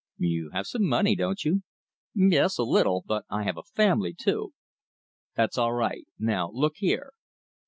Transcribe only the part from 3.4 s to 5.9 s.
have a family, too." "That's all